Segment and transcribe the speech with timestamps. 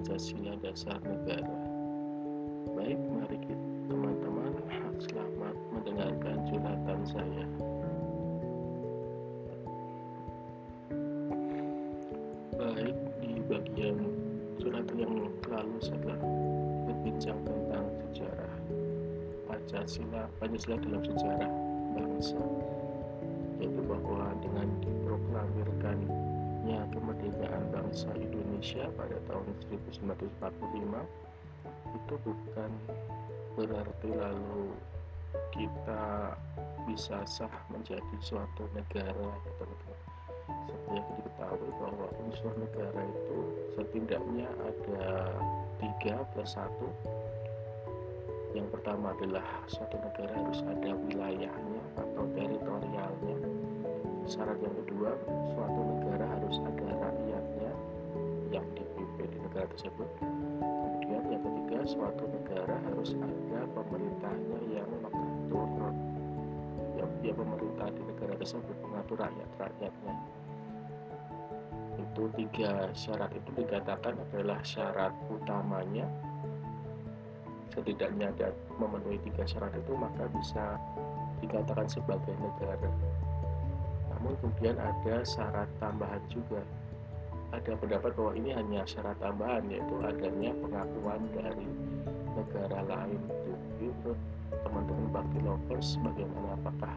[0.00, 1.60] Pancasila dasar negara.
[2.72, 4.56] Baik, mari kita teman-teman
[4.96, 7.44] selamat mendengarkan curhatan saya.
[12.56, 14.00] Baik, di bagian
[14.56, 16.16] curhatan yang lalu saya
[16.88, 18.56] berbincang tentang sejarah
[19.52, 21.52] Pancasila, Pancasila dalam sejarah
[21.92, 22.40] bangsa
[28.60, 30.44] Indonesia pada tahun 1945
[31.96, 32.70] itu bukan
[33.56, 34.76] berarti lalu
[35.48, 36.36] kita
[36.84, 40.00] bisa sah menjadi suatu negara ya teman-teman
[40.68, 43.38] seperti yang diketahui bahwa unsur negara itu
[43.80, 45.08] setidaknya ada
[45.80, 46.92] tiga plus satu.
[48.52, 53.36] Yang pertama adalah suatu negara harus ada wilayahnya atau teritorialnya.
[54.28, 55.16] Syarat yang kedua
[55.56, 57.59] suatu negara harus ada rakyatnya
[58.50, 60.08] yang dipimpin di negara tersebut.
[60.20, 65.92] Kemudian yang ketiga suatu negara harus ada pemerintahnya yang mengatur
[66.98, 70.14] ya, ya pemerintah di negara tersebut mengatur rakyat-rakyatnya
[72.00, 76.10] itu tiga syarat itu dikatakan adalah syarat utamanya.
[77.70, 78.50] Setidaknya ada
[78.82, 80.74] memenuhi tiga syarat itu maka bisa
[81.38, 82.90] dikatakan sebagai negara.
[84.10, 86.60] Namun kemudian ada syarat tambahan juga
[87.50, 91.66] ada pendapat bahwa ini hanya syarat tambahan yaitu adanya pengakuan dari
[92.38, 93.20] negara lain
[93.80, 94.18] menurut
[94.62, 96.94] teman-teman bakti lovers bagaimana apakah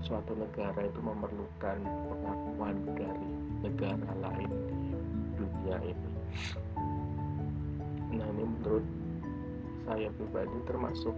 [0.00, 3.28] suatu negara itu memerlukan pengakuan dari
[3.66, 4.78] negara lain di
[5.36, 6.12] dunia ini?
[8.14, 8.86] Nah ini menurut
[9.84, 11.16] saya pribadi termasuk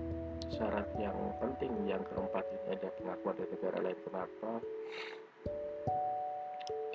[0.55, 1.71] syarat yang penting.
[1.87, 3.99] Yang keempat ini ada pengakuan dari negara lain.
[4.07, 4.51] Kenapa?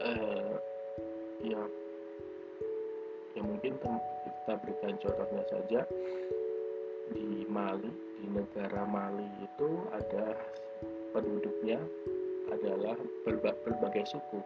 [0.06, 0.55] Eh,
[1.46, 1.62] ya
[3.36, 5.82] ya mungkin kita berikan contohnya saja.
[7.14, 10.34] Di Mali di negara Mali itu ada
[11.14, 11.78] penduduknya
[12.50, 14.42] adalah berba berbagai suku.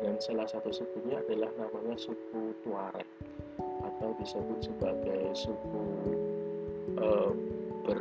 [0.00, 3.08] Dan salah satu sukunya adalah namanya suku Tuareg
[3.60, 5.84] atau disebut sebagai suku
[7.00, 7.32] uh,
[7.84, 8.00] ber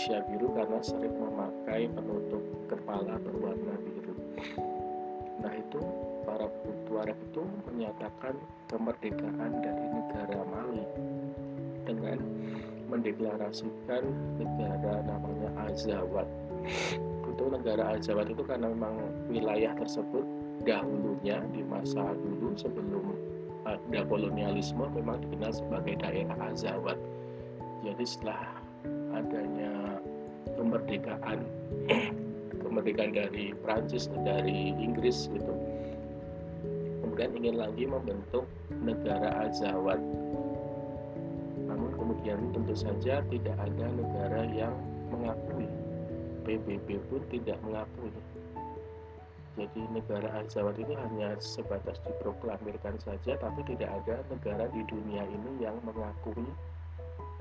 [0.00, 2.40] manusia biru karena sering memakai penutup
[2.72, 4.16] kepala berwarna biru
[5.44, 5.76] nah itu
[6.24, 6.48] para
[6.88, 8.32] Tuareg itu menyatakan
[8.72, 10.88] kemerdekaan dari negara Mali
[11.84, 12.16] dengan
[12.88, 14.08] mendeklarasikan
[14.40, 16.28] negara namanya Azawad
[17.28, 20.24] itu negara Azawad itu karena memang wilayah tersebut
[20.64, 23.04] dahulunya di masa dulu sebelum
[23.68, 26.96] ada kolonialisme memang dikenal sebagai daerah Azawad.
[27.84, 28.60] Jadi setelah
[29.14, 29.89] adanya
[30.60, 31.40] kemerdekaan.
[32.60, 35.56] Kemerdekaan dari Prancis dari Inggris gitu.
[37.00, 38.44] Kemudian ingin lagi membentuk
[38.84, 39.98] negara Azawad.
[41.64, 44.76] Namun kemudian tentu saja tidak ada negara yang
[45.08, 45.64] mengakui.
[46.44, 48.12] PBB pun tidak mengakui.
[49.58, 55.64] Jadi negara Azawad ini hanya sebatas diproklamirkan saja, tapi tidak ada negara di dunia ini
[55.64, 56.46] yang mengakui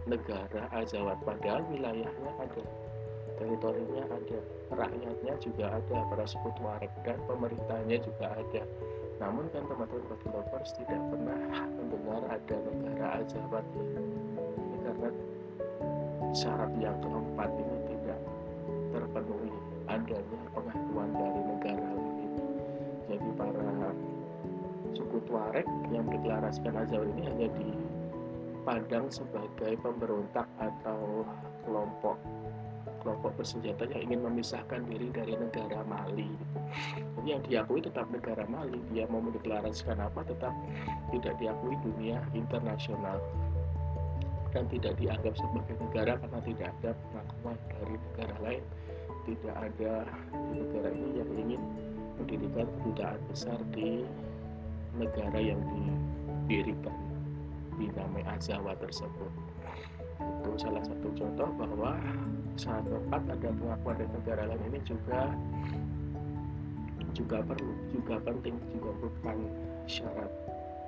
[0.10, 1.22] negara Azawad.
[1.22, 2.64] Padahal wilayahnya ada,
[3.40, 4.40] teritorinya ada,
[4.76, 8.64] rakyatnya juga ada, para suku Tuareg dan pemerintahnya juga ada.
[9.24, 11.40] Namun kan teman-teman developers tidak pernah
[11.76, 14.04] mendengar ada negara Azawad ini
[14.84, 15.10] karena
[16.36, 18.20] syarat yang keempat ini tidak
[18.94, 19.52] terpenuhi
[19.90, 21.92] adanya pengakuan dari negara
[23.10, 23.90] jadi para
[24.94, 31.26] suku Tuareg yang mendeklarasikan Azawad ini hanya dipandang sebagai pemberontak atau
[31.66, 32.18] kelompok
[33.02, 36.30] kelompok bersenjata yang ingin memisahkan diri dari negara Mali.
[37.20, 40.54] Jadi yang diakui tetap negara Mali, dia mau mendeklarasikan apa tetap
[41.10, 43.18] tidak diakui dunia internasional
[44.50, 48.64] dan tidak dianggap sebagai negara karena tidak ada pengakuan dari negara lain.
[49.28, 49.94] Tidak ada
[50.50, 51.62] di negara ini yang ingin
[52.18, 54.04] mendirikan kedutaan besar di
[54.98, 56.98] negara yang didirikan
[57.80, 59.49] di nama Azawa tersebut
[60.20, 61.96] itu salah satu contoh bahwa
[62.60, 65.22] saat tempat ada pengakuan dari negara lain ini juga
[67.16, 69.38] juga perlu juga penting juga bukan
[69.88, 70.32] syarat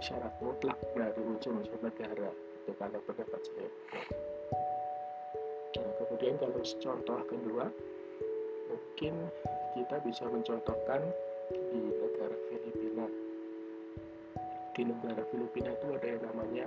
[0.01, 2.29] syarat mutlak dari unsur-unsur negara
[2.61, 3.69] itu kalau pendapat saya.
[5.77, 7.65] Nah, kemudian kalau contoh kedua
[8.69, 9.13] mungkin
[9.77, 11.01] kita bisa mencontohkan
[11.53, 13.05] di negara Filipina.
[14.71, 16.65] Di negara Filipina itu ada yang namanya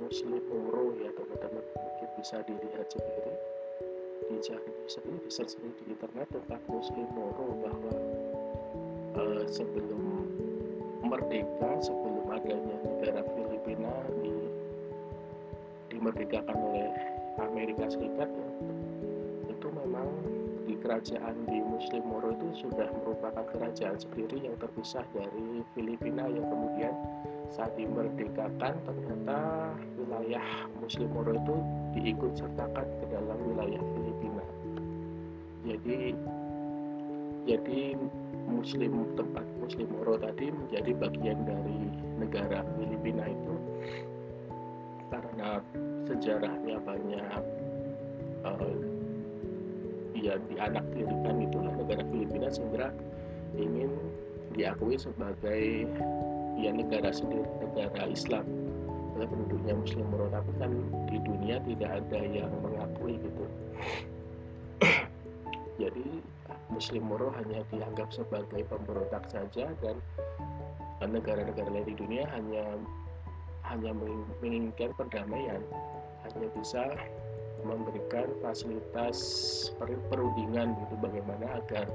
[0.00, 1.64] Muslim Moro ya teman-teman.
[1.64, 3.34] Mungkin bisa dilihat sendiri.
[4.26, 7.94] Dicari sendiri di search di internet tentang Muslim Moro bahwa
[9.16, 10.26] uh, sebelum
[11.06, 14.34] merdeka sebelum adanya negara Filipina di
[15.94, 16.90] dimerdekakan oleh
[17.38, 18.48] Amerika Serikat ya,
[19.48, 20.08] itu memang
[20.66, 26.46] di kerajaan di Muslim Moro itu sudah merupakan kerajaan sendiri yang terpisah dari Filipina yang
[26.50, 26.94] kemudian
[27.54, 29.38] saat dimerdekakan ternyata
[29.98, 30.46] wilayah
[30.82, 31.56] Muslim Moro itu
[31.94, 34.44] diikut sertakan ke dalam wilayah Filipina.
[35.66, 35.98] Jadi
[37.46, 37.80] jadi
[38.46, 41.80] Muslim tempat Muslim Moro tadi menjadi bagian dari
[42.18, 43.54] negara Filipina itu
[45.10, 45.62] karena
[46.06, 47.42] sejarahnya banyak
[48.42, 48.74] uh,
[50.18, 52.90] ya dianaktirikan itulah negara Filipina segera
[53.54, 53.90] ingin
[54.54, 55.86] diakui sebagai
[56.56, 58.44] ya negara sendiri negara Islam.
[59.16, 60.72] Oleh penduduknya Muslim Moro tapi kan
[61.08, 63.44] di dunia tidak ada yang mengakui gitu.
[65.80, 66.20] Jadi
[66.72, 69.96] Muslim Moro hanya dianggap sebagai pemberontak saja dan
[71.04, 72.64] negara-negara lain di dunia hanya
[73.68, 73.92] hanya
[74.40, 75.60] menginginkan perdamaian.
[76.26, 76.82] Hanya bisa
[77.64, 79.18] memberikan fasilitas
[80.12, 81.88] perundingan gitu bagaimana agar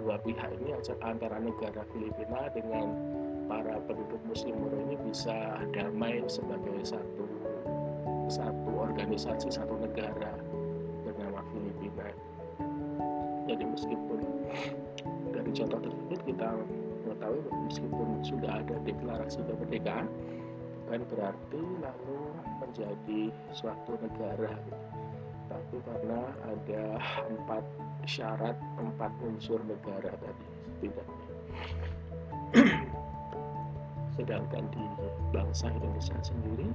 [0.00, 0.72] dua pihak ini
[1.04, 2.96] antara negara Filipina dengan
[3.46, 7.28] para penduduk Muslim Moro ini bisa damai sebagai satu
[8.32, 10.32] satu organisasi satu negara
[11.04, 12.08] bernama Filipina.
[13.44, 14.20] Jadi meskipun
[15.36, 16.48] dari contoh tersebut kita
[17.04, 20.06] mengetahui meskipun sudah ada deklarasi kemerdekaan
[20.90, 22.18] bukan berarti lalu
[22.58, 23.20] menjadi
[23.54, 24.58] suatu negara
[25.46, 26.84] tapi karena ada
[27.30, 27.62] empat
[28.06, 30.46] syarat empat unsur negara tadi
[30.80, 31.28] setidaknya
[34.16, 34.84] sedangkan di
[35.32, 36.68] bangsa Indonesia sendiri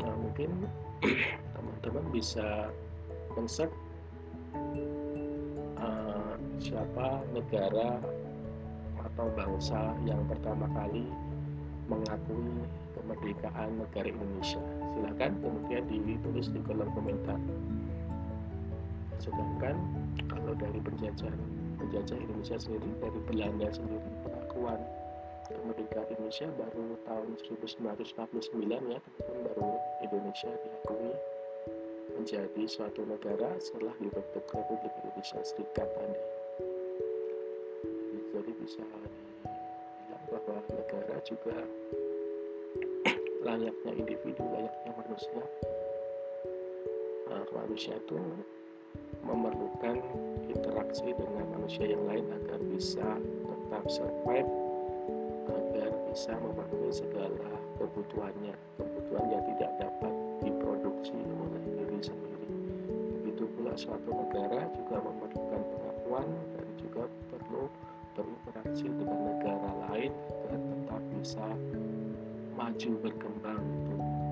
[0.00, 0.50] nah mungkin
[1.56, 2.72] teman-teman bisa
[3.32, 3.68] konsep
[5.76, 8.00] uh, siapa negara
[9.04, 11.08] atau bangsa yang pertama kali
[11.86, 12.66] mengakui
[12.98, 14.58] kemerdekaan negara Indonesia.
[14.92, 17.38] Silakan kemudian ditulis di kolom komentar.
[19.20, 19.76] Sedangkan
[20.28, 21.32] kalau dari penjajah
[21.76, 24.80] penjajah Indonesia sendiri dari Belanda sendiri pengakuan
[25.46, 29.70] kemerdekaan Indonesia baru tahun 1949 ya teman-teman baru
[30.02, 31.12] Indonesia diakui
[32.16, 36.20] menjadi suatu negara setelah dibentuk Republik Indonesia Serikat tadi.
[38.34, 41.56] Jadi bisa dibilang bahwa negara juga
[43.46, 45.44] layaknya individu, layaknya manusia.
[47.30, 48.18] Nah, manusia itu
[49.26, 49.98] memerlukan
[50.46, 54.50] interaksi dengan manusia yang lain agar bisa tetap survive,
[55.50, 60.12] agar bisa memenuhi segala kebutuhannya, kebutuhan yang tidak dapat
[60.42, 62.48] diproduksi oleh diri sendiri.
[63.20, 67.64] Begitu pula suatu negara juga memerlukan pengakuan dan juga perlu
[68.16, 70.12] berinteraksi dengan negara lain
[70.48, 71.46] agar tetap bisa
[72.56, 73.64] maju berkembang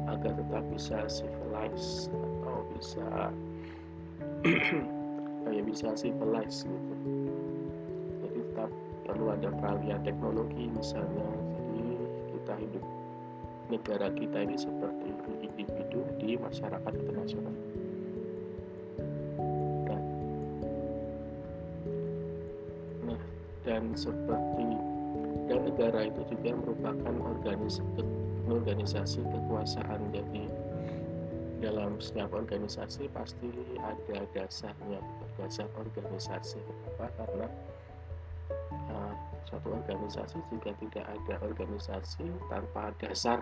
[0.09, 3.33] agar tetap bisa civilized atau bisa
[4.45, 6.95] kayak bisa civilized gitu.
[8.21, 8.71] Jadi tetap
[9.09, 11.25] perlu ada peralihan teknologi misalnya.
[11.57, 11.97] Jadi
[12.37, 12.85] kita hidup
[13.73, 15.09] negara kita ini seperti
[15.41, 17.57] individu di masyarakat internasional.
[19.89, 20.03] Dan
[23.09, 23.21] nah
[23.65, 24.69] dan seperti
[25.49, 28.05] dan negara itu juga merupakan organisasi,
[28.49, 30.01] organisasi kekuasaan.
[30.13, 30.45] Jadi
[31.65, 33.49] dalam setiap organisasi pasti
[33.81, 35.01] ada dasarnya
[35.41, 36.61] dasar organisasi.
[36.61, 37.09] Kenapa?
[37.17, 37.47] Karena
[38.93, 39.15] uh,
[39.49, 43.41] suatu organisasi jika tidak ada organisasi tanpa dasar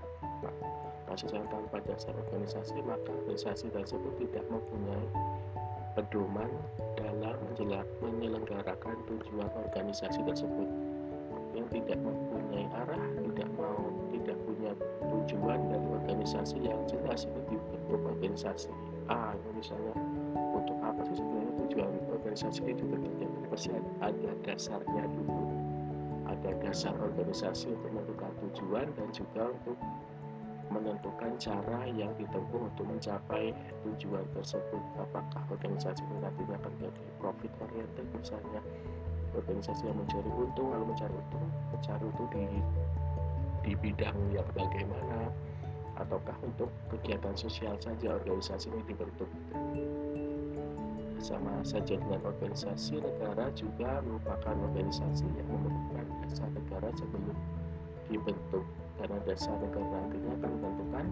[1.10, 5.06] maksudnya tanpa dasar organisasi maka organisasi tersebut tidak mempunyai
[5.92, 6.48] pedoman
[6.96, 7.36] dalam
[8.00, 10.68] menyelenggarakan tujuan organisasi tersebut.
[11.52, 13.92] Yang tidak mempunyai arah, tidak mau,
[15.22, 18.70] tujuan dan organisasi yang jelas ini dibentuk organisasi
[19.06, 19.34] A.
[19.54, 19.94] Misalnya
[20.34, 23.70] untuk apa sih sebenarnya tujuan organisasi ini dibentuk yang pasti
[24.02, 25.46] ada dasarnya dulu.
[26.26, 29.76] Ada dasar organisasi untuk menentukan tujuan dan juga untuk
[30.72, 33.52] menentukan cara yang ditempuh untuk mencapai
[33.84, 34.82] tujuan tersebut.
[34.96, 38.60] Apakah organisasi ini nantinya akan menjadi profit oriented misalnya
[39.36, 42.60] organisasi yang mencari untung lalu mencari untung mencari untung di
[43.62, 45.30] di bidang yang bagaimana
[46.00, 49.30] ataukah untuk kegiatan sosial saja organisasi ini dibentuk.
[51.22, 57.36] Sama saja dengan organisasi negara juga merupakan organisasi yang memerlukan dasar negara sebelum
[58.10, 58.66] dibentuk.
[58.98, 61.06] Karena dasar negara nantinya akan menentukan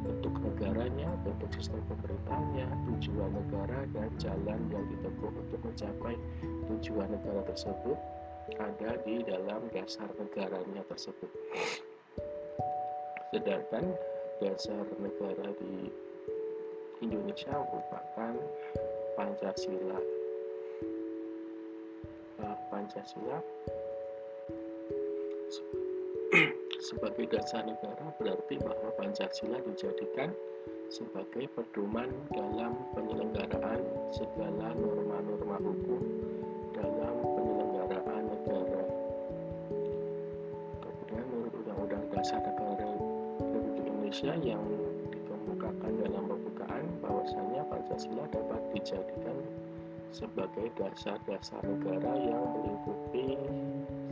[0.00, 6.16] bentuk negaranya, bentuk sistem pemerintahnya, tujuan negara, dan jalan yang ditempuh untuk mencapai
[6.72, 7.98] tujuan negara tersebut
[8.58, 11.30] ada di dalam dasar negaranya tersebut.
[13.30, 13.94] Sedangkan
[14.42, 15.92] dasar negara di
[17.04, 18.34] Indonesia merupakan
[19.14, 20.00] Pancasila.
[22.40, 23.38] Nah, Pancasila
[26.88, 30.32] sebagai dasar negara berarti bahwa Pancasila dijadikan
[30.90, 33.80] sebagai pedoman dalam penyelenggaraan
[34.10, 36.02] segala norma-norma hukum
[44.20, 44.64] Indonesia yang
[45.16, 49.38] dikemukakan dalam pembukaan bahwasanya Pancasila dapat dijadikan
[50.12, 53.40] sebagai dasar-dasar negara yang melingkupi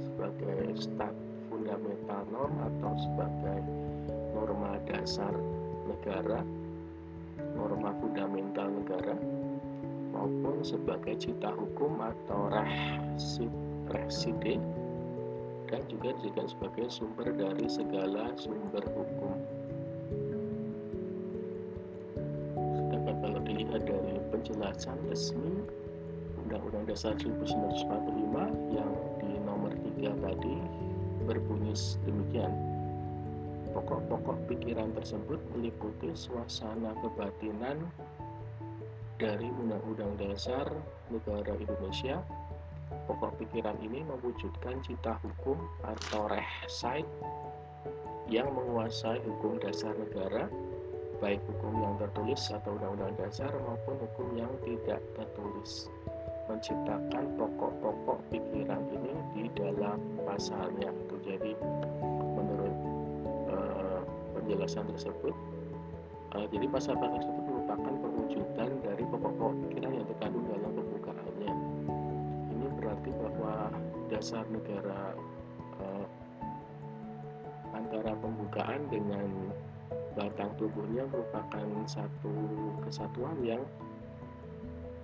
[0.00, 1.12] sebagai stat
[1.52, 3.60] fundamental norm atau sebagai
[4.32, 5.36] norma dasar
[5.84, 6.40] negara,
[7.52, 9.12] norma fundamental negara,
[10.16, 12.48] maupun sebagai cita hukum atau
[13.92, 14.56] reside
[15.68, 19.57] dan juga dijadikan sebagai sumber dari segala sumber hukum.
[24.78, 25.54] Penjelasan resmi
[26.46, 30.56] Undang-Undang Dasar 1945 yang di nomor 3 tadi
[31.26, 31.74] berbunyi
[32.06, 32.54] demikian.
[33.74, 37.90] Pokok-pokok pikiran tersebut meliputi suasana kebatinan
[39.18, 40.70] dari Undang-Undang Dasar
[41.10, 42.22] Negara Indonesia.
[43.10, 47.10] Pokok pikiran ini mewujudkan cita hukum atau rehside
[48.30, 50.46] yang menguasai hukum dasar negara,
[51.18, 55.90] baik hukum yang tertulis atau undang-undang dasar maupun hukum yang tidak tertulis
[56.48, 60.88] menciptakan pokok-pokok pikiran ini di dalam pasalnya.
[61.20, 61.52] Jadi
[62.32, 62.76] menurut
[63.52, 64.00] uh,
[64.32, 65.36] penjelasan tersebut,
[66.32, 71.52] uh, jadi pasal-pasal tersebut merupakan perwujudan dari pokok-pokok pikiran yang terkandung dalam pembukaannya.
[72.48, 73.54] Ini berarti bahwa
[74.08, 75.12] dasar negara
[75.84, 76.06] uh,
[77.76, 79.52] antara pembukaan dengan
[80.18, 82.34] batang tubuhnya merupakan satu
[82.82, 83.62] kesatuan yang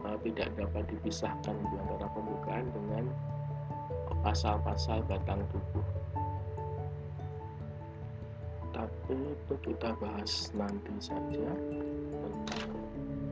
[0.02, 3.06] uh, tidak dapat dipisahkan di antara pembukaan dengan
[4.26, 5.86] pasal-pasal batang tubuh.
[8.74, 11.46] Tapi itu kita bahas nanti saja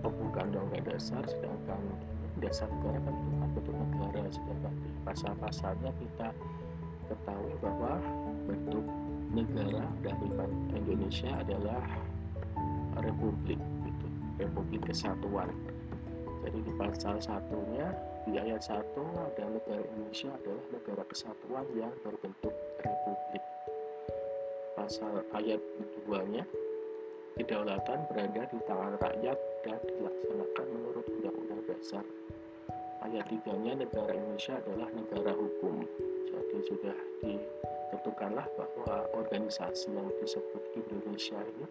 [0.07, 1.83] pembukaan undang-undang dasar, sedangkan
[2.39, 3.15] dasar negara kan
[3.59, 6.29] bentuk negara, sedangkan pasal-pasalnya kita
[7.11, 7.99] ketahui bahwa
[8.47, 8.87] bentuk
[9.33, 10.29] negara dari
[10.77, 11.83] Indonesia adalah
[13.01, 14.07] republik, gitu,
[14.39, 15.51] republik kesatuan
[16.43, 17.87] jadi di pasal satunya
[18.27, 23.43] di ayat 1 ada negara Indonesia adalah negara kesatuan yang berbentuk republik.
[24.75, 25.63] Pasal ayat
[26.03, 26.43] 2-nya
[27.39, 32.05] kedaulatan berada di tangan rakyat dan dilaksanakan menurut Undang-Undang Dasar.
[33.07, 35.87] Ayat 3-nya negara Indonesia adalah negara hukum.
[36.33, 41.67] Jadi sudah ditentukanlah bahwa organisasi yang disebut Indonesia ini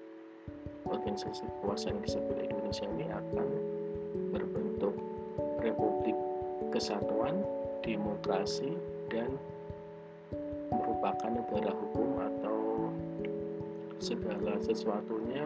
[0.85, 3.47] organisasi kekuasaan yang disebut Indonesia ini akan
[4.31, 4.95] berbentuk
[5.61, 6.17] republik
[6.71, 7.41] kesatuan,
[7.83, 8.77] demokrasi,
[9.11, 9.35] dan
[10.71, 12.57] merupakan negara hukum atau
[14.01, 15.45] segala sesuatunya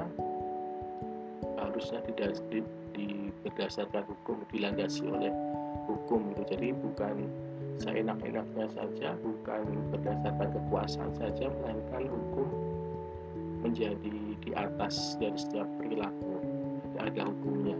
[1.59, 2.63] harusnya tidak di,
[2.95, 3.05] di,
[3.43, 5.33] berdasarkan hukum dilandasi oleh
[5.89, 7.27] hukum itu jadi bukan
[7.81, 12.47] seenak-enaknya saja bukan berdasarkan kekuasaan saja melainkan hukum
[13.65, 16.39] menjadi di atas dari setiap perilaku
[17.01, 17.75] ada hukumnya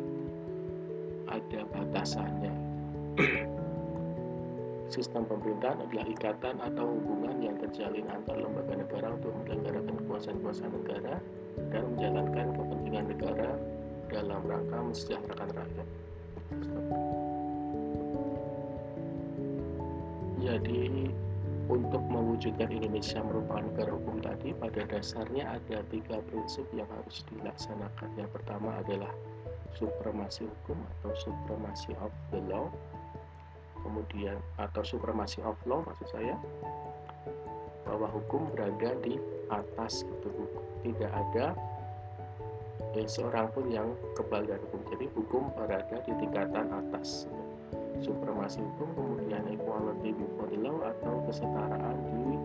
[1.30, 2.54] ada batasannya.
[4.94, 11.16] Sistem pemerintahan adalah ikatan atau hubungan yang terjalin antar lembaga negara untuk menyelenggarakan kekuasaan-kekuasaan negara
[11.74, 13.52] dan menjalankan kepentingan negara
[14.14, 15.88] dalam rangka mensejahterakan rakyat.
[20.56, 21.12] Jadi
[21.68, 28.08] untuk mewujudkan Indonesia merupakan negara hukum tadi pada dasarnya ada tiga prinsip yang harus dilaksanakan.
[28.16, 29.12] Yang pertama adalah
[29.76, 32.72] supremasi hukum atau supremasi of the law.
[33.84, 36.40] Kemudian atau supremasi of law maksud saya
[37.84, 39.20] bahwa hukum berada di
[39.52, 40.32] atas itu.
[40.32, 41.52] Hukum tidak ada
[42.96, 44.88] eh, seorang pun yang kebal dari hukum.
[44.88, 47.28] Jadi hukum berada di tingkatan atas
[48.04, 52.36] supremasi hukum kemudian equality before the law atau kesetaraan di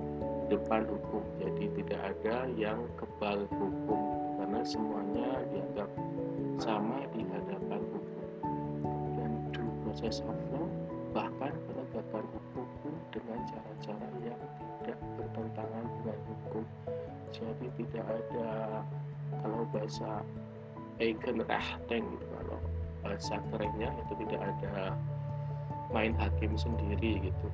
[0.51, 1.23] depan hukum.
[1.39, 4.01] Jadi tidak ada yang kebal hukum
[4.39, 5.91] karena semuanya dianggap
[6.59, 8.27] sama di hadapan hukum.
[9.19, 10.39] Dan due process of
[11.11, 14.41] bahkan penegakan hukum pun dengan cara-cara yang
[14.83, 16.65] tidak bertentangan dengan hukum.
[17.31, 18.51] Jadi tidak ada
[19.43, 20.23] kalau bahasa
[21.01, 22.59] Eigenrechten kalau
[23.01, 24.95] bahasa kerennya itu tidak ada
[25.91, 27.47] main hakim sendiri gitu.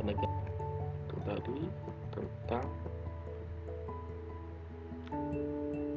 [0.00, 0.32] Penegak
[1.06, 1.60] itu tadi
[2.12, 2.66] tentang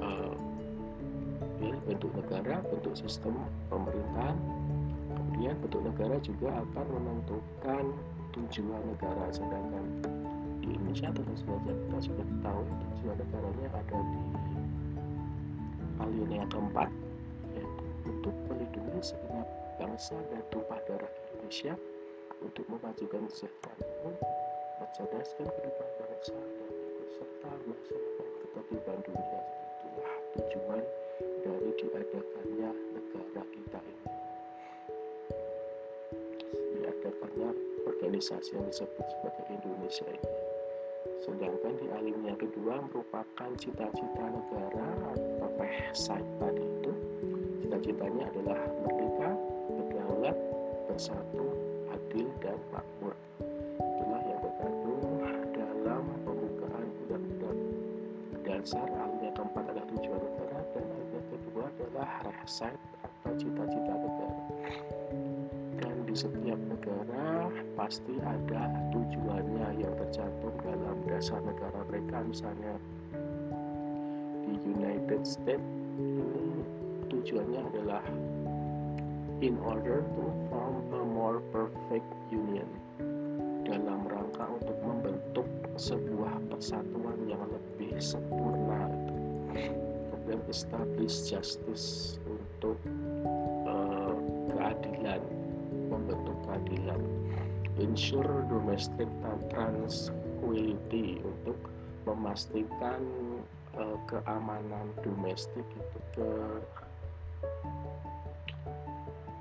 [0.04, 0.36] uh,
[1.64, 3.36] ya, bentuk negara bentuk sistem
[3.72, 4.38] pemerintahan.
[5.16, 7.84] Kemudian bentuk negara juga akan menentukan
[8.36, 9.25] tujuan negara.
[9.32, 9.86] Sedangkan
[10.60, 14.22] di Indonesia tentu saja kita sudah tahu tujuan negaranya ada di
[16.02, 16.90] alinea keempat
[17.56, 19.48] yaitu untuk melindungi segenap
[19.80, 21.12] bangsa dan tumpah darah
[21.46, 21.78] Indonesia
[22.42, 24.18] untuk memajukan kesejahteraan
[24.82, 29.42] mencerdaskan kehidupan bangsa dan ikut serta masyarakat ketertiban dunia.
[29.78, 30.82] Itulah tujuan
[31.46, 34.10] dari diadakannya negara kita ini.
[36.82, 37.50] Diadakannya
[37.94, 40.34] organisasi yang disebut sebagai Indonesia ini.
[41.30, 45.62] Sedangkan di alimnya kedua merupakan cita-cita negara atau
[45.94, 46.92] site tadi itu.
[47.62, 49.30] Cita-citanya adalah merdeka,
[49.70, 50.38] berdaulat,
[50.88, 51.46] bersatu,
[51.92, 53.15] adil, dan makmur.
[53.77, 55.04] Itulah yang terkandung
[55.54, 57.60] dalam pembukaan undang-undang.
[58.46, 64.39] Dasar alimnya keempat adalah tujuan negara dan alimnya kedua adalah reside atau cita-cita negara.
[66.15, 72.24] Setiap negara pasti ada tujuannya yang tercantum dalam dasar negara mereka.
[72.24, 72.79] Misalnya
[74.48, 75.68] di United States
[76.00, 76.64] ini
[77.12, 78.00] tujuannya adalah
[79.41, 82.67] in order to form a more perfect union
[83.65, 88.87] dalam rangka untuk membentuk sebuah persatuan yang lebih sempurna
[90.25, 92.81] kemudian establish justice untuk
[93.69, 94.17] uh,
[94.57, 95.21] keadilan
[95.85, 96.98] membentuk keadilan.
[97.77, 99.05] Ensure domestic
[99.53, 101.59] tranquility untuk
[102.09, 103.05] memastikan
[103.77, 106.29] uh, keamanan domestik itu ke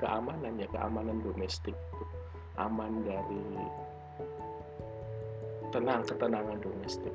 [0.04, 1.72] keamanan ya keamanan domestik
[2.60, 3.40] aman dari
[5.74, 7.10] tenang ketenangan domestik.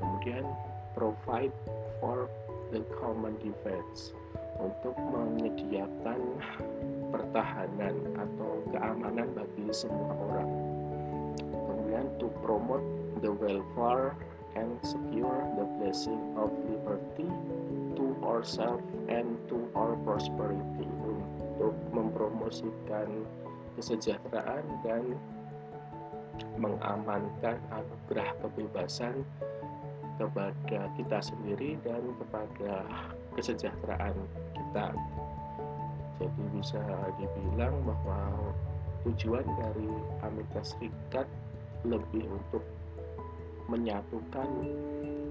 [0.00, 0.46] Kemudian
[0.96, 1.52] provide
[2.00, 2.30] for
[2.72, 4.16] the common defense
[4.56, 6.40] untuk menyediakan
[7.12, 10.50] pertahanan atau keamanan bagi semua orang.
[11.44, 12.86] Kemudian to promote
[13.20, 14.16] the welfare
[14.56, 17.28] and secure the blessing of liberty
[18.00, 20.88] to ourselves and to our prosperity
[21.58, 23.26] untuk mempromosikan
[23.74, 25.02] kesejahteraan dan
[26.54, 29.26] mengamankan anugerah kebebasan
[30.22, 32.86] kepada kita sendiri dan kepada
[33.34, 34.14] kesejahteraan
[34.54, 34.94] kita.
[36.22, 36.82] Jadi bisa
[37.18, 38.54] dibilang bahwa
[39.02, 39.90] tujuan dari
[40.22, 41.26] Amerika Serikat
[41.82, 42.62] lebih untuk
[43.66, 44.50] menyatukan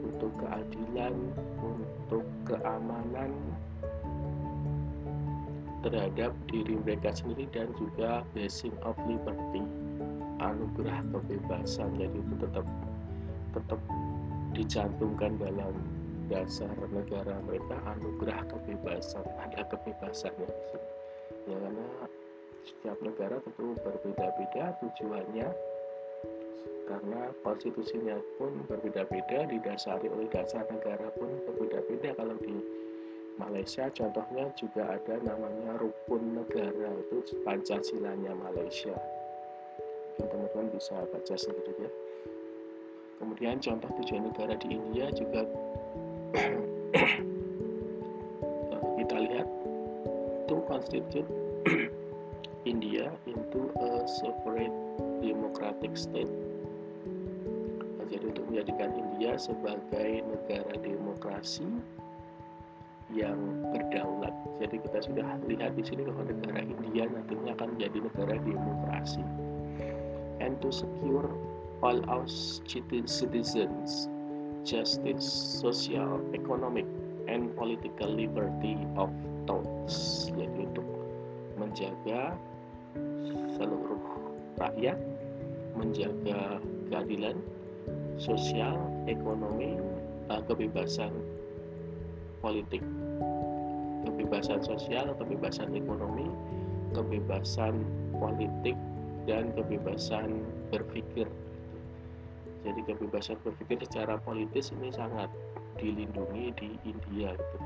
[0.04, 1.16] untuk keadilan
[1.64, 3.32] untuk keamanan
[5.86, 9.62] terhadap diri mereka sendiri dan juga blessing of liberty
[10.42, 11.90] anugerah kebebasan.
[11.98, 12.66] Jadi itu tetap
[13.54, 13.80] tetap
[14.54, 15.74] dicantumkan dalam
[16.28, 21.88] dasar negara mereka anugerah kebebasan ada kebebasannya di ya karena
[22.68, 25.48] setiap negara tentu berbeda-beda tujuannya
[26.88, 32.16] karena konstitusinya pun berbeda-beda didasari oleh dasar negara pun berbeda-beda.
[32.16, 32.56] Kalau di
[33.38, 38.98] Malaysia contohnya juga ada namanya rukun negara itu Pancasilanya Malaysia.
[40.18, 41.92] Teman-teman bisa baca sendiri ya.
[43.22, 45.46] Kemudian contoh tujuan negara di India juga
[48.98, 49.48] kita lihat.
[50.48, 51.28] To constitute
[52.72, 54.72] India into a separate
[55.22, 56.32] democratic state.
[58.08, 61.68] Jadi untuk menjadikan India sebagai negara demokrasi
[63.14, 64.36] yang berdaulat.
[64.60, 69.24] Jadi kita sudah lihat di sini bahwa negara India nantinya akan menjadi negara demokrasi.
[70.44, 71.32] And to secure
[71.82, 72.28] all our
[72.68, 74.10] citizens
[74.68, 75.24] justice,
[75.64, 76.84] social, economic,
[77.32, 79.08] and political liberty of
[79.48, 80.88] thoughts yaitu untuk
[81.56, 82.36] menjaga
[83.56, 84.00] seluruh
[84.60, 85.00] rakyat
[85.78, 87.38] menjaga keadilan
[88.18, 89.78] sosial, ekonomi,
[90.28, 91.14] uh, kebebasan
[92.42, 92.82] politik
[94.28, 96.28] kebebasan sosial, kebebasan ekonomi,
[96.92, 97.80] kebebasan
[98.20, 98.76] politik
[99.24, 101.32] dan kebebasan berpikir
[102.68, 105.32] jadi kebebasan berpikir secara politis ini sangat
[105.80, 107.58] dilindungi di India gitu.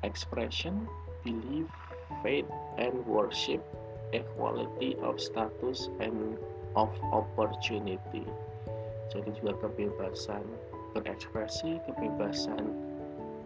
[0.00, 0.88] expression
[1.20, 1.68] belief
[2.24, 2.48] faith
[2.80, 3.60] and worship
[4.16, 6.40] equality of status and
[6.72, 8.24] of opportunity
[9.12, 10.40] jadi juga kebebasan
[10.96, 12.83] berekspresi, kebebasan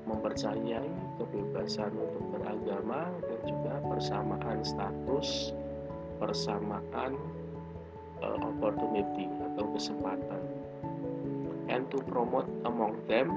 [0.09, 0.89] mempercayai,
[1.21, 5.53] kebebasan untuk beragama, dan juga persamaan status,
[6.17, 7.21] persamaan
[8.25, 10.43] uh, opportunity atau kesempatan.
[11.69, 13.29] And to promote among them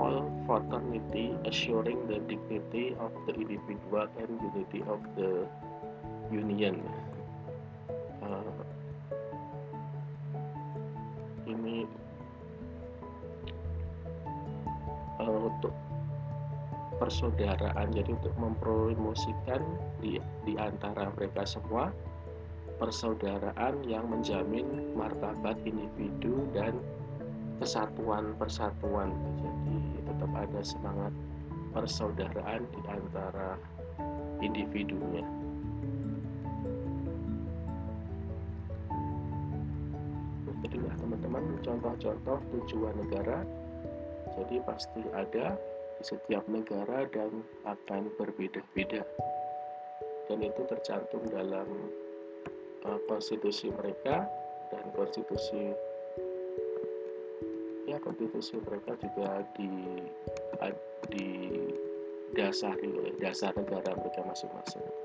[0.00, 5.44] all fraternity, assuring the dignity of the individual and unity of the
[6.32, 6.80] union.
[16.98, 17.90] Persaudaraan.
[17.92, 19.60] Jadi untuk mempromosikan
[19.98, 21.90] di, di antara mereka semua
[22.78, 24.66] persaudaraan yang menjamin
[24.98, 26.78] martabat individu dan
[27.62, 29.14] kesatuan persatuan.
[29.40, 31.12] Jadi tetap ada semangat
[31.74, 33.58] persaudaraan di antara
[34.42, 35.24] individunya.
[40.64, 43.44] Itulah teman-teman contoh-contoh tujuan negara.
[44.34, 45.54] Jadi pasti ada
[45.98, 49.02] di setiap negara dan akan berbeda-beda
[50.28, 51.68] dan itu tercantum dalam
[52.88, 54.24] uh, konstitusi mereka
[54.72, 55.76] dan konstitusi
[57.84, 59.68] ya konstitusi mereka juga di
[61.12, 61.28] di
[62.34, 65.03] dasari oleh dasar negara mereka masing-masing.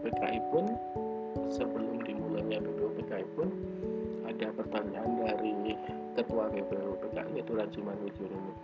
[0.00, 0.64] BPUPKI pun
[1.52, 3.52] sebelum dimulainya BPUPKI pun
[4.24, 5.76] ada pertanyaan dari
[6.16, 8.00] Ketua BPUPKI yaitu Rajiman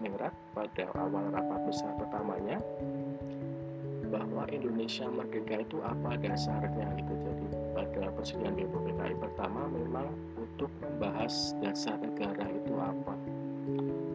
[0.01, 2.57] Ningrat pada awal rapat besar pertamanya
[4.09, 7.13] bahwa Indonesia merdeka itu apa dasarnya gitu.
[7.21, 7.47] Jadi
[7.77, 10.09] pada persidangan BPUPKI pertama memang
[10.41, 13.13] untuk membahas dasar negara itu apa.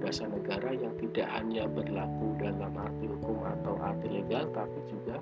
[0.02, 5.22] Dasar negara yang tidak hanya berlaku dalam arti hukum atau arti legal tapi juga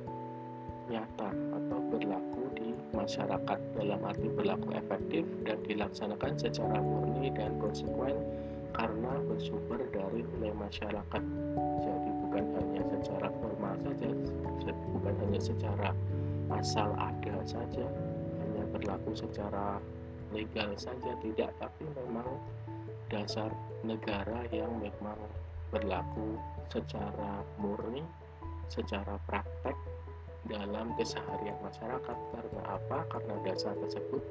[0.90, 8.18] nyata atau berlaku di masyarakat dalam arti berlaku efektif dan dilaksanakan secara murni dan konsekuen
[8.74, 11.24] karena bersumber dari nilai masyarakat.
[11.86, 14.10] Jadi bukan hanya secara formal saja
[15.00, 15.90] bukan hanya secara
[16.52, 17.88] asal ada saja
[18.44, 19.80] hanya berlaku secara
[20.36, 22.28] legal saja tidak tapi memang
[23.08, 23.50] dasar
[23.82, 25.18] negara yang memang
[25.72, 28.04] berlaku secara murni
[28.70, 29.74] secara praktek
[30.48, 33.04] dalam keseharian masyarakat karena apa?
[33.12, 34.24] Karena dasar tersebut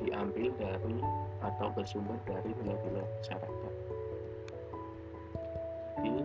[0.00, 0.96] diambil dari
[1.44, 3.74] atau bersumber dari nilai-nilai masyarakat.
[6.00, 6.24] Jadi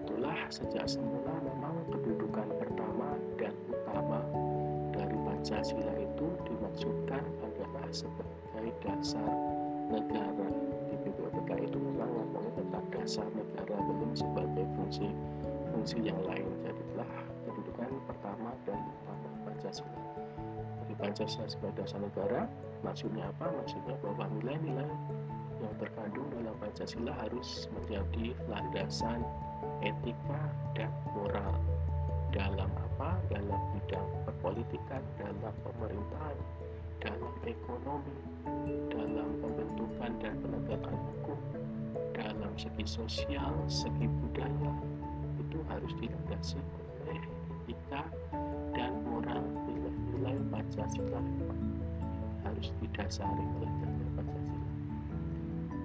[0.00, 4.24] itulah sejak semula memang kedudukan pertama dan utama
[4.96, 9.32] dari Pancasila itu dimaksudkan adalah sebagai dasar
[9.92, 10.48] negara.
[10.88, 15.12] Di BPUPK itu memang ngomongin tentang dasar negara belum sebagai fungsi
[15.68, 16.48] fungsi yang lain.
[16.64, 17.33] Jadilah
[17.64, 20.00] kedudukan pertama dan utama Pancasila.
[20.84, 22.40] Jadi Pancasila sebagai dasar negara,
[22.84, 23.46] maksudnya apa?
[23.56, 24.90] Maksudnya bahwa nilai-nilai
[25.64, 29.24] yang terkandung dalam Pancasila harus menjadi landasan
[29.80, 30.42] etika
[30.76, 31.56] dan moral
[32.36, 33.16] dalam apa?
[33.32, 36.36] Dalam bidang perpolitikan, dalam pemerintahan,
[37.00, 38.16] dalam ekonomi,
[38.92, 41.38] dalam pembentukan dan penegakan hukum,
[42.12, 44.72] dalam segi sosial, segi budaya,
[45.40, 46.60] itu harus dilandasi
[50.74, 51.22] Pancasila
[52.42, 54.66] harus didasari oleh nilai Pancasila.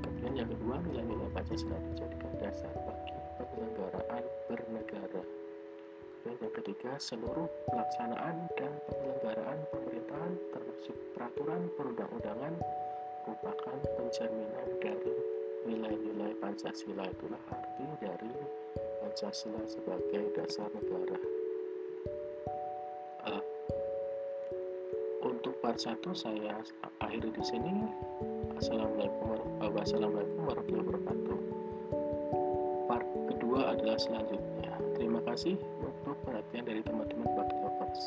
[0.01, 5.23] Kemudian yang kedua nilai-nilai Pancasila dijadikan dasar bagi penyelenggaraan bernegara.
[6.25, 12.53] Dan yang ketiga seluruh pelaksanaan dan penyelenggaraan pemerintahan termasuk peraturan perundang-undangan
[13.29, 15.13] merupakan pencerminan dari
[15.69, 18.33] nilai-nilai Pancasila itulah arti dari
[19.05, 21.28] Pancasila sebagai dasar negara.
[25.69, 26.57] Part 1 saya
[26.97, 27.85] akhiri di sini.
[28.57, 31.37] Assalamualaikum warahmatullahi wabarakatuh.
[32.89, 34.73] Part kedua adalah selanjutnya.
[34.97, 38.01] Terima kasih untuk perhatian dari teman-teman Bakti Lovers.